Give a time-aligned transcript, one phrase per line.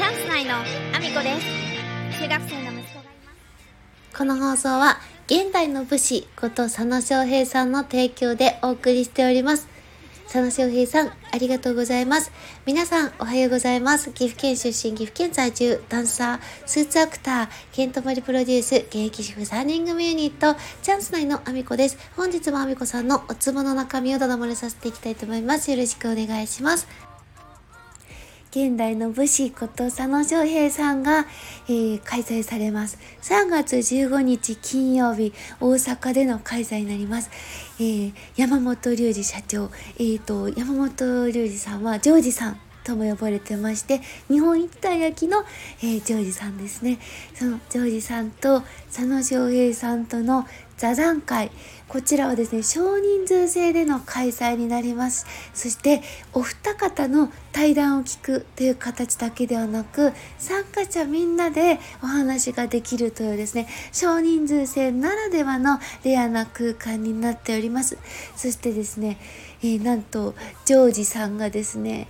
[0.00, 3.32] チャンス内のアミコです中学生の息子がいま
[4.10, 4.96] すこの放送は
[5.26, 9.68] 現代の武士こと佐野翔平さんの提供でお送りしております。
[10.24, 12.32] 佐野翔平さん、ありがとうございます。
[12.64, 14.10] 皆さん、おはようございます。
[14.10, 21.98] 岐阜県出身、岐阜県在住、ダンサー、スーツアクター、ケントモリプロデュース、現役主婦3人組ユニット、チャンス内のアミコです。
[22.16, 25.70] 本日もアミコさんのおつぼの中身をだだ漏れさせていきたいと思います。
[25.70, 27.09] よろしくお願いします。
[28.50, 31.24] 現代の武士こと佐野翔平さんが、
[31.68, 32.98] えー、開催されます。
[33.22, 37.30] 3月15日金曜日、大阪での開催になります。
[37.78, 45.44] えー、山本隆二社長、えーと、山本隆二さんはジョージさんとも呼ばれてまして、日本一体焼きの、
[45.80, 46.98] えー、ジョージさんですね。
[47.34, 50.44] そのジョージさんと佐野翔平さんとの
[50.80, 51.50] 座談会、
[51.88, 55.26] こちらはですね、少人数制での開催になります。
[55.52, 56.00] そして、
[56.32, 67.98] お二方の対談を聞くという形だけではなく、参加者みんなでお話ができるというですね、少人数制ならではのレアな空間になっております。
[68.34, 69.18] そしてですね、
[69.62, 70.34] えー、なんと、
[70.64, 72.08] ジョージさんがですね、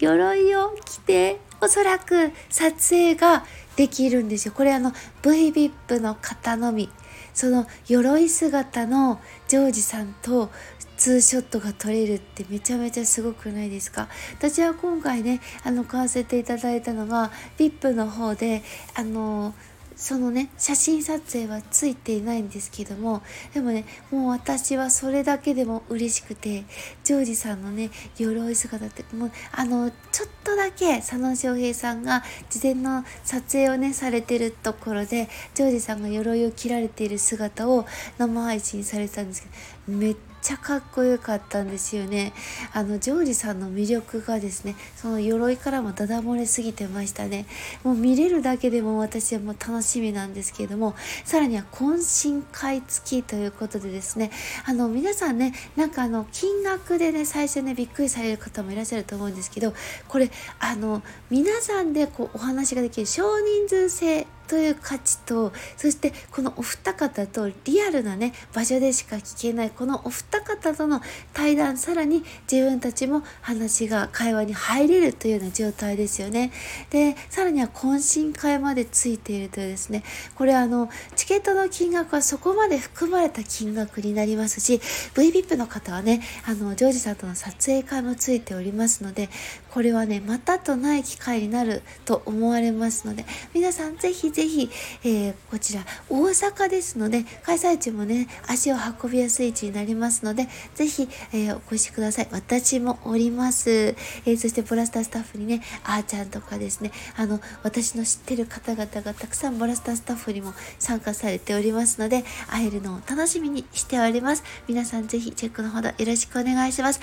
[0.00, 4.54] 鎧を着て、おそらく撮影ができるんですよ。
[4.54, 6.90] これあの VVIP の方のみ
[7.34, 10.50] その鎧姿のジョージさんと
[10.96, 14.08] ツーショットが撮れるってめちゃめちゃすごくないですか？
[14.38, 18.62] 私は今回ねあの買わせていただいたのが VIP の方で
[18.94, 19.54] あの
[19.96, 23.22] そのね写真撮影はついていないんですけども
[23.54, 26.64] でもねもう私はそれだけでも嬉しくて
[27.04, 37.86] ジョージさんのね鎧姿ってもうあのちょっとだけ佐野翔平さんが事前の撮影をねされてるところでジョージさんが鎧を着られている姿を
[38.18, 39.48] 生配信されてたんですけ
[39.92, 42.32] どめっちゃかっこよかったんですよね。
[42.72, 47.46] あのジョージさんの魅力がですねその鎧からもダダ漏れすぎてましたね。
[47.84, 54.30] もう見れるだけでも私はもう楽しみなんですけれどもさらには懇親会付きということでですね
[54.66, 59.72] あの皆さんねなんかあの金額でね最初ねびっくりされる方もいらっしゃると思うんですけど
[60.08, 71.00] これあの皆さんでこうお話ができる少人数制という価値とそしてこのお二方とリアルなね場所でしか聞けないこのお二方との
[71.32, 76.52] 対談さらに自分たちも話が会話に入れるというような状態ですよね。
[76.90, 80.02] でさらには懇親会までついているというですね。
[80.34, 84.80] これあのチケットの金額はそこまで含まれた金額になりますし
[85.14, 89.28] VVIP の方はねあのジョージさんとの撮影会もついておりますので
[89.70, 93.24] これはねまたとない機会になると思われますので
[93.54, 94.70] 皆さんぜひぜひ、
[95.04, 102.28] えー、こちら大阪ですので開催地もね足を運びやすい位置になりますのでぜひ、えー、お越しください。
[102.30, 114.42] 私もおります、えー、そしてボラスタースタッフにねあーちゃんとかですねあの私の知ってる方々がたくさんボラスタースタッフにも参加されておりますので会えるのを楽しみにしております。
[114.68, 117.00] 皆さんぜひチェックのほどよろしくお願いします。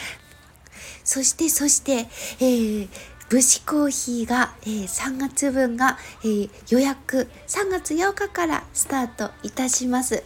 [1.04, 2.08] そしてそして、
[2.40, 2.90] えー
[3.30, 10.24] 武士コーヒーが、えー、3月分が、えー、予約3月8日からスタートいたします。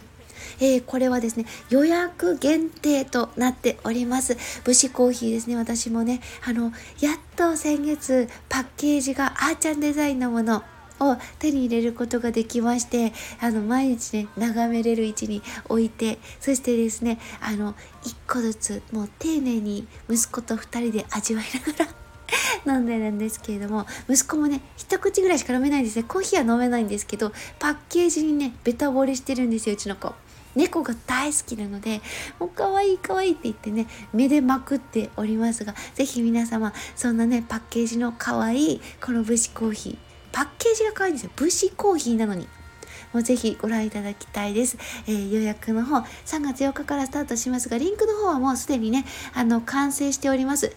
[0.59, 4.37] えー、これはですね、予約限定となっております。
[4.63, 6.71] 武士コーヒーですね、私もね、あの、
[7.01, 10.63] やっと先月パッケージがあーちゃんデザインのもの、
[10.99, 22.02] を手に入れることができましてあの毎日ね眺めれる位置に置いてそしてですねあの1個ずつもう丁寧に息子と2人で味わいながら
[22.65, 30.13] 飲んでるんですけれども息子もね一口ぐらいしか飲めないんですねコーヒーは飲めないんですけどパッケージにねベタ惚れしてるんですようちの子。
[30.55, 32.01] 猫が大好きなので、
[32.39, 39.97] もう可愛い可愛いって言ってね、目でまくっておりますが、ぜひ皆様、そんなね、パッケージの可愛いこの武士コーヒー、
[40.31, 41.31] パッケージが可愛いんですよ。
[41.35, 42.47] 武士コーヒーなのに。
[43.13, 44.77] もうぜひご覧いただきたいです。
[45.07, 50.75] えー、予約の方、3月8日からスタートしますが、リンクの方はもうすでにね、あの、完成しております。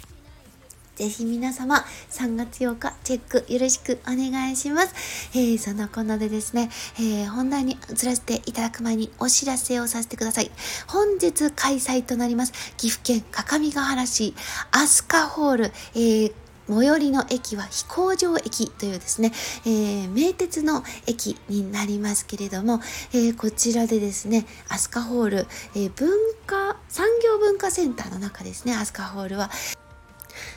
[0.96, 4.94] ぜひ皆様、3月8日、チェックよろしくお願いします。
[5.34, 10.50] えー、そんなこんなでですね、えー、本題に移らせていただく前にお知らせをさせてください。
[10.86, 14.34] 本日開催となります、岐阜県各務原市、
[14.71, 16.32] アスカホール、えー
[16.68, 19.30] 最寄りの駅は飛行場駅というですね、
[19.65, 22.80] えー、名鉄の駅になりますけれども、
[23.12, 26.10] えー、こちらでですね、アスカホール、えー、文
[26.44, 29.48] 化、産業文化センターの中ですね、アスカホールは、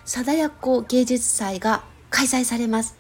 [0.06, 2.96] 貞奴芸術祭が開催されます。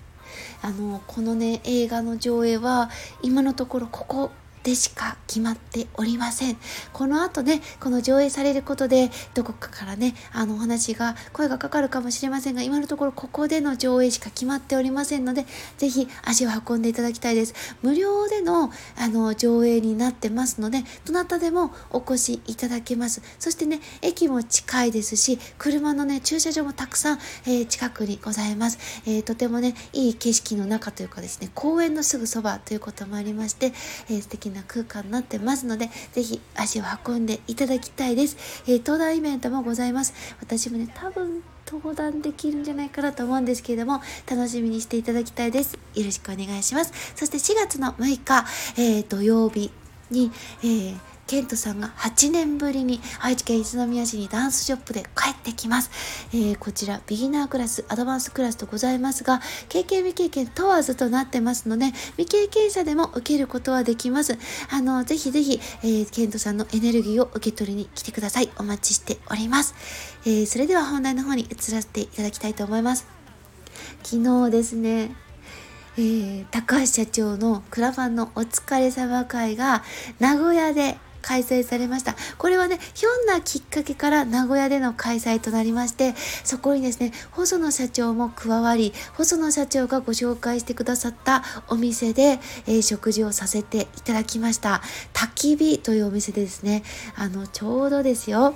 [0.61, 2.89] あの、このね、映画の上映は、
[3.21, 4.31] 今のところここ
[4.69, 6.57] でしか決まっておりません。
[6.93, 17.55] この後ね、この上映されることで、どこかからね、あのお話が、声がかかるかもしれませんが、今のところここでの上映しか決まっておりませんので、ぜひ足を運んでいただきたいです。
[17.81, 23.23] 無料でのあの上映になってますので、どなたでもお越しいただけます。
[23.39, 28.77] そしてね、駅も近いですし、車のね、駐車場もたくさん、えー、近くにございます。
[29.07, 33.73] えー、とてもね、いい景色の中というかですね、公園のすぐそばということもありまして、
[34.09, 38.37] えー、素敵な空間になってますので、ぜひ足を運んでいただきたいです。
[38.67, 40.13] えー、登壇イベントもございます。
[40.39, 45.77] 私もね、多分登壇できるんじゃないかなと思うんですけれども、楽しみにしていただきたいです。
[45.95, 46.93] よろしくお願いします。
[47.15, 48.45] そして4月の6日、
[48.77, 49.71] えー、土曜日
[50.11, 50.31] に、
[50.63, 55.91] えーケントさんが8年ぶりに愛知県宇都宮市にダンスショップで帰ってきます。
[56.33, 64.39] えー、こちら、ビギナークラス、アドバンスクラスとございますが、経験未経験問わずとなってますので、未経験者でも受けることはできます。
[64.71, 68.49] あの、ぜひぜひ、えー、ケントさんのエネルギーを受け取りに来てください。
[68.57, 69.75] お待ちしております。
[70.25, 73.05] えー、それでは本題の方に移らせていただきたいと思います。
[74.01, 75.11] 昨日ですね、
[75.95, 79.83] えー、高橋社長のクラファンのお疲れ様会が
[80.19, 82.15] 名古屋で開催されました。
[82.37, 94.81] これはね、ひょんなきっかけから名古屋での開催となりまして、そこにですね、細野社長も加わり、細野社長がご紹介してくださったお店で、えー、食事をさせていただきました。
[95.13, 96.83] 焚き火というお店でですね、
[97.15, 98.55] あの、ちょうどですよ、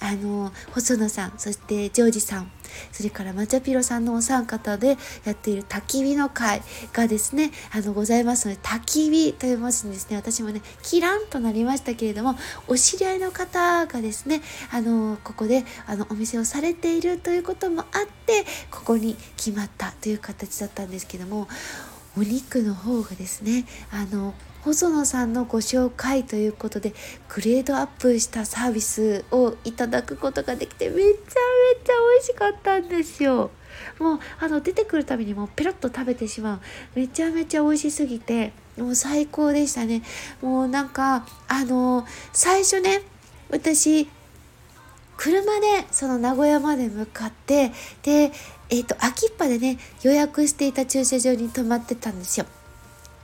[0.00, 2.50] あの細野さんそしてジョージさん
[2.92, 6.62] それからマチャピロさんのお三方でやっている焚き火の会
[6.92, 12.36] がですねあのございますので焚き火という文字にですね私もねキランとなりましたけれども
[12.68, 17.88] お知り合いの方がですねあのここであのお店をされているということもあっ
[18.26, 21.48] てここに決まったという形だったんですけども
[22.16, 26.92] お肉の方がですねあの細野さんのご紹介ということで
[27.28, 31.32] グレードアップしたサービスをいただくことができてめちゃめちゃ
[32.14, 33.50] 美味しかったんですよ。
[33.98, 36.60] もうあの出てくるたびにもうペロッと食べてしまう。
[36.94, 40.02] めちゃめちゃ美味しすぎてもう最高でしたね。
[40.42, 43.02] もうなんかあの最初ね
[43.50, 44.08] 私
[45.16, 47.72] 車でその名古屋まで向かって
[48.02, 48.32] で
[48.68, 52.46] えっ、ー、と秋っぱでね予約していた駐車場に泊まってたんですよ。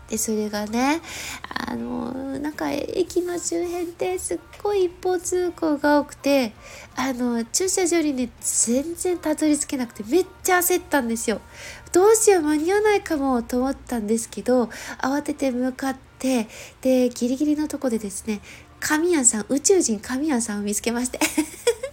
[0.08, 1.00] でそれがね
[1.48, 6.52] あのなんか駅の周辺ってすっごい一方通行が多くて
[6.94, 11.40] あの駐車場にね全然たどり着けなくてめっちゃ焦ったんですよ。
[11.92, 14.64] どうしよう間に合わないかもと思ったんですけど
[14.98, 16.46] 慌てて向かって
[16.82, 18.40] でギリギリのとこでですね
[18.80, 21.18] 神谷さん宇宙人神谷さんを見つけまして。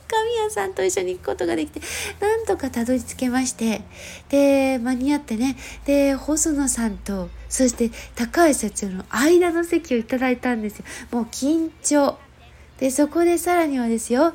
[0.07, 1.81] 神谷さんと一緒に行くことができて
[2.19, 3.81] なんとかたどり着けまして
[4.29, 5.55] で間に合ってね
[5.85, 10.85] で細野さんとそして高橋社長の間の席をいただいたんですよ。
[11.11, 12.17] もう緊張。
[12.79, 14.33] でそこでさらにはですよ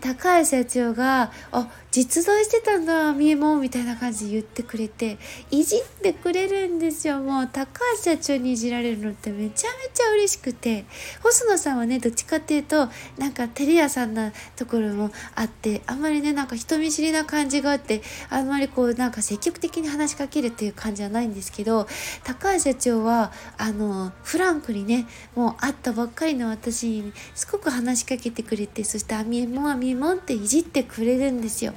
[0.00, 5.16] 高橋社長が「あ実在してたんだみえも」みたいな感じで言ってくれて
[5.52, 10.86] いじってくれるんですよもう高橋社長にいじられるのってめちゃめちゃ嬉しくて
[11.22, 21.86] 細野さんはねどっちかっていうとなんか照れ屋さんなところもあってあんまりねなんか人見知りな感じがあってあんまりこうなんか積極的に話しかけるっていう感じはないんですけど
[22.24, 25.06] 高橋社長はあのフランクにね
[25.36, 31.72] もう会ったばっかりの私にすごく話しかけてくれてそして「あみえもんあみえもん」っていじってくれるんですよ。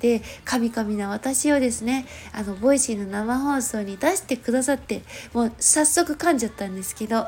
[0.00, 7.26] で噛み噛みな私をですねあの Voicy の生放送に出してくださってもう早速噛んじゃったんですけど。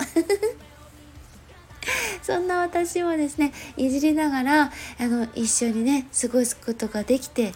[2.22, 7.52] そんな私もですねいじりながらあの一緒にね過ごすことができて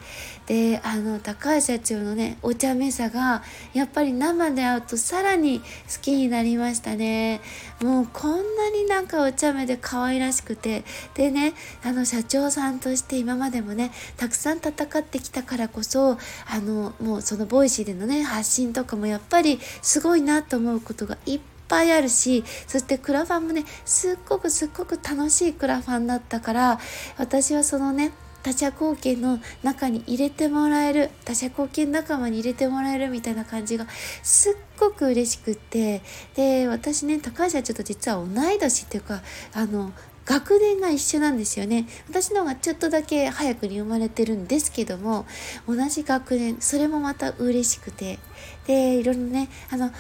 [0.47, 3.43] であの高橋社長のねお茶目さが
[3.75, 5.65] やっぱり生で会うとさらに好
[6.01, 7.41] きになりましたね。
[7.81, 10.85] もうこんなになんかお茶目で可愛らしくて
[11.15, 26.79] でねあの社長さんとして今までもねたくさん戦ってきたからこそあのもうその Voicy でのね発信とかもやっぱりすごいなと思うことがいっぱいぱいあるしそしてクラファンもねすっごくすっごく楽しいクラファンだったから
[27.17, 28.13] 私はそのね
[28.43, 33.87] 他者貢献の中に入れてもらえる他者貢献仲間に入れてもらえるみたいな感じが
[34.23, 36.03] すっごく嬉しくって
[36.35, 39.23] で私ね高橋はちょっと実は同い年っていうか
[39.55, 39.93] あの
[40.27, 41.87] 学年が一緒なんですよね。
[42.09, 45.27] 私の方がちょっとだけ早くに生まれてるんですけども
[45.67, 48.19] 同じ学年それもまた嬉しくて。
[48.67, 49.91] でいろいろねあの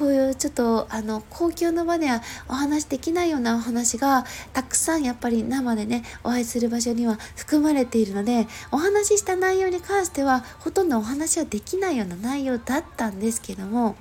[0.00, 13.94] こういうちょっとあの公共の場ではお話できないようなお話がたくさんやっぱり生でねお会いする場所には含まれているのでお話しした内容に関してはほとんどお話はできないような内容だったんですけども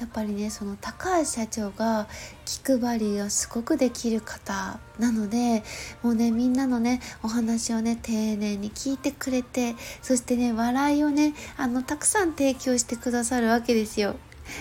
[0.00, 2.06] やっぱりねその高橋社長が
[2.44, 5.62] 気配りがすごくできる方なので
[6.02, 14.16] もうねみんなのねお話をね丁寧に聞いてくれてそしてね笑いをねあのたくさん提供してくださるわけですよ。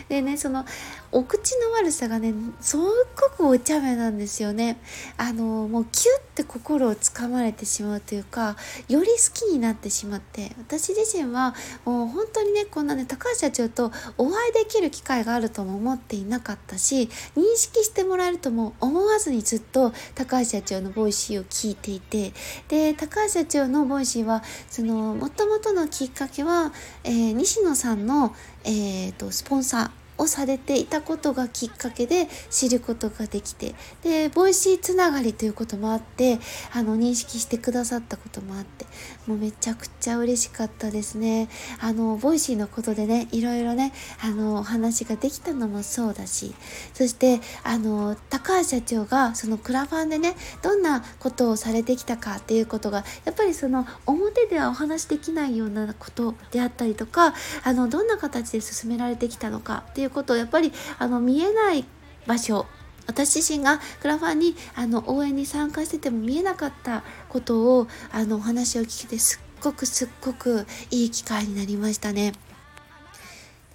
[0.10, 0.66] でねその
[1.12, 4.78] お口の悪さがねすっごくお茶目なんですよね。
[5.18, 8.56] あのもうキュッて心をつかまれてしまうというか
[8.88, 22.34] より好きになってしまって私自身はもう本当にねこんなね高橋社長とお会いできる機会があるとも思っていなかったし認識してもらえるとも思わずにずっと高橋社長の Voicy を聞いていて
[22.68, 26.72] で高橋社長の Voicy はその元々のきっかけは、
[27.04, 28.36] えー、西野さんの、
[28.68, 30.07] えーとスポンサー。
[30.18, 36.40] をされていたことがきっかけで知ることができてで Voicy つながりということもあって
[36.74, 38.86] あの認識してくださったこともあって
[39.28, 41.50] もうめちゃくちゃ嬉しかったですね。
[41.80, 46.54] あの Voicy のことでねいろいろねあのお話ができたのもそうだし
[46.94, 57.34] そしてあの高橋社長がそのクラファンでねどんなことをされてきたかっていうことがやっぱりその表ではお話できないようなことであったりとか
[57.64, 61.86] あのどんな形で進められてきたのかっていういうことをやっぱりあの見えない
[62.26, 62.66] 場所
[63.08, 72.34] 私自身がクラファンにあの応援に参加してても見えなかったことをあのお話を聞けてすっごくすっごくいい機会になりましたね。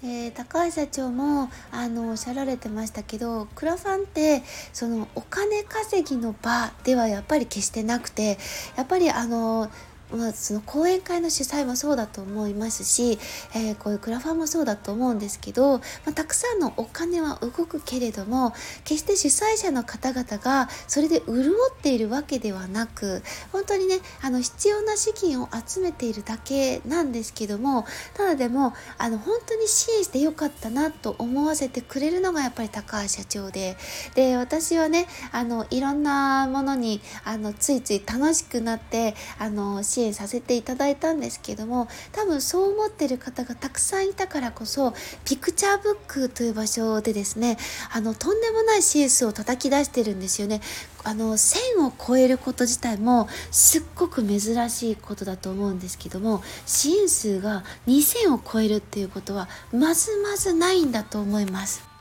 [0.04, 8.36] え高橋社長もあのおっしゃられてましたけどクラファンってそのお金稼ぎの場ではやっぱり決してなくて
[8.76, 9.70] やっぱりあの
[10.16, 13.18] まあ、その講演会の主催もそうだと思いますし、
[13.54, 18.52] えー、こういうクラファンもそうだと思うんですけど、まあ、たくさんのお金は動くけれども
[18.84, 33.76] 決して主催者の方々がそれで潤っているわけではなく本当にねあの必要な資金を集めているだけなんですけどもただでもあの本当に支援してよかったなと思わせてくれるのがやっぱり高橋社長で
[34.14, 44.94] で私はねあのいろんなものにあのついつい楽しくなってあの支援援させていただいたんですけども多分そう思ってる方がたくさんいたからこそ
[45.24, 47.56] ピクチャーブックという場所でですね
[47.92, 50.60] あのとんでもない CS を叩き出してるんですよね。
[51.04, 61.92] あの1000を超えること自体もすっごく珍しいことだと思うんですけども支援数が2000を超えるっていうことはまずまずないんだと思います。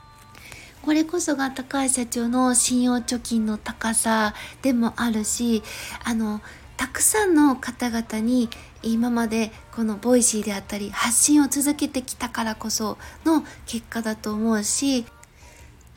[0.82, 5.62] これこそが高橋社長の信用貯金の高さでもあるし
[6.04, 6.40] あの
[6.76, 8.48] たくさんの方々に
[8.82, 15.04] 今までこの Voicy であったり発信を続けてきたからこその結果だと思うし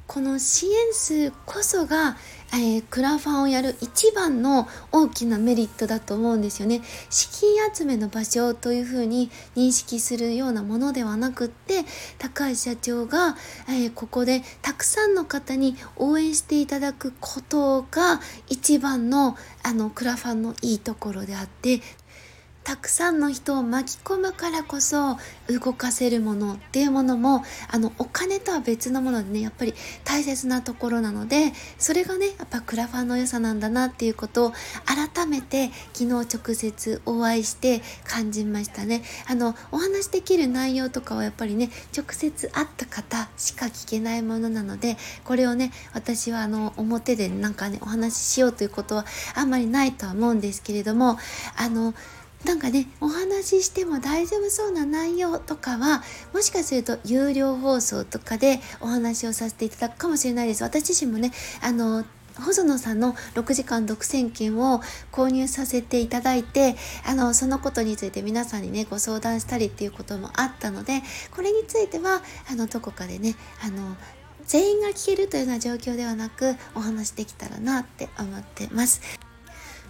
[0.07, 2.15] この支援数こそが、
[2.53, 6.81] えー、クラファンをやる一番の大きなメリットだと思うんですよね。
[7.09, 11.85] 資金集めの場所というふうに認識するようなものではなくって
[12.19, 13.35] 高橋社長が、
[13.67, 21.81] えー、ここでたくさんの方に応援していただくことが一番のあのクラファンのいいところであって
[22.65, 25.17] たくさんの人を巻き込むからこそ
[25.47, 34.53] 動かせるものっていうものもあのお金とは別のものでねやっぱり大切なところなのでそれがねやっぱクラファンの良さなんだなっていうことを
[34.85, 39.03] 改めて昨日直接お会いして感じましたね。
[39.27, 49.05] あのお話できる内容とかはやっぱりね直接会った方しか聞けないものなのでこれをね私はあの表でなんかねお話ししようということは
[49.35, 51.19] あんまりないとは思うんですけれども
[51.57, 51.93] あの
[52.45, 61.31] なんかねお話ししても大丈夫そうな内容とかはもしかすると有料放送とかでお話をさせていただくかもしれないです私自身もね
[61.63, 62.05] あの
[62.39, 66.75] 細野さんの6時間独占券を購入させていただいて
[67.05, 71.01] あのそのことについて皆さんにねご相談したりっていうこともあったので
[71.35, 72.21] これについては
[72.51, 73.95] あのどこかでねあの
[74.45, 79.01] 全員が聞けるというような状況ではなくお話できたらなって思ってます。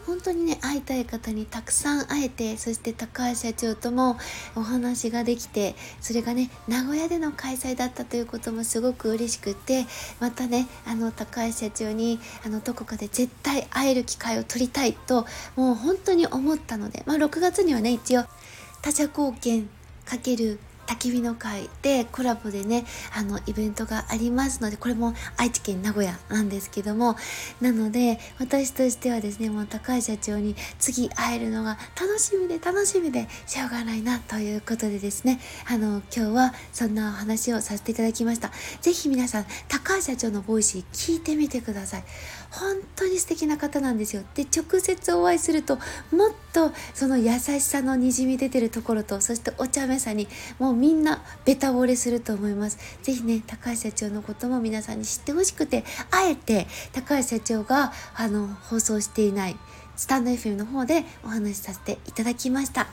[0.06, 4.18] 本当にね会いたい方にたくさん会えてそして高橋社長とも
[4.56, 9.86] お話ができてそれがね名古屋での開催だったということもすごく嬉しくって
[10.20, 18.26] またねあの高橋社長にあのどこかで絶対会える機会を取りたいともう本当に思ったので、まあ、6月にはね一応
[18.82, 19.70] 他者貢献
[20.06, 27.16] かける焚き火の会でコラボでねあのイベントがありますのでこれも愛知県名古屋なんですけども
[27.62, 35.40] なので私としてはですねもう高橋社長に次会えるのが楽しみで楽しみでしょうがないなということでですね
[35.70, 38.52] あの今日はそんなお話をさせていただきました。
[38.82, 42.04] 是非皆さん高橋社長の Voicy 聞いてみてください。
[42.60, 45.76] 本当に素敵な方なんですよで直接お会いすると
[46.12, 50.28] もっとその優しさのにじみ出てるところとそしてお茶目さに
[50.60, 59.56] もうみんなベタ惚れすると思います是非ね高橋社長のことも皆さんに知ってほしくてあえて高橋社長があの放送していない
[59.96, 62.88] スタンド FM の方でお話しさせていただきました。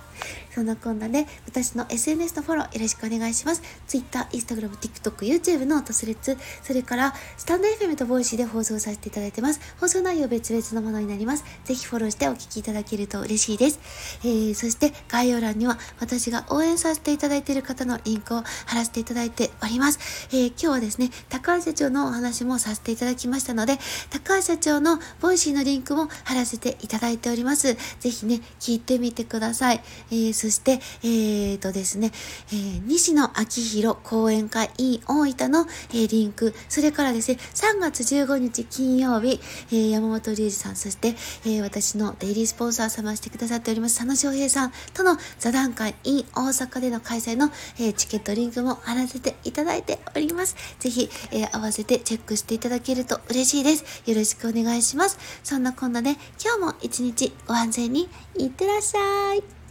[0.55, 3.63] そんなこんなで、私の SNS のフォローよろしくお願いします。
[3.87, 9.61] Twitter、Instagram、TikTok、YouTube のと Threads、それからスタンド FM と Voicy で放送させていただいてます。
[9.81, 11.45] 放送内容別々のものになります。
[11.65, 13.81] ぜひフォローしてお聞きいただけると嬉しいです。
[14.25, 20.29] えー、そして概要欄には私が応援させていただいている方のリンクを貼らせていただいております。
[20.33, 23.79] えー、今日はですね、高橋社長のお話もさせていただきましたので、
[24.11, 27.75] 高橋社長の Voicy のリンクも貼らせていただいております。
[28.01, 29.83] ぜひね、聞いてみてください。
[30.15, 32.11] ー、そして、えーとですね、
[32.49, 39.41] えー、西野亮廣講演会 in 大分の、え、リンク、それからですね、3月15日金曜日、
[39.73, 41.15] え、山本隆二さん、そして、
[41.47, 50.57] え、私のデイリースポンサー様してくださっております、佐野翔平さんとの座談会 in 大阪での開催の、え、チケットリンクも貼らせていただいております。
[50.79, 54.03] ぜひ、え、合わせてチェックしていただけると嬉しいです。
[54.07, 55.19] よろしくお願いします。
[55.43, 59.62] そんなこんなで、今日も一日ご安全にいってらっしゃい。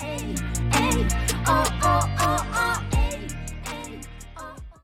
[0.00, 0.18] Hey,
[0.72, 1.08] hey,
[1.46, 2.85] oh, oh, oh, oh.